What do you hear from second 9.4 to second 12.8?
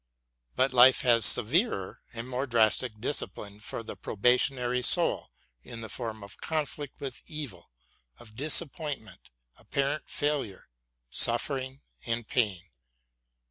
apparent failure, suflFering and pain.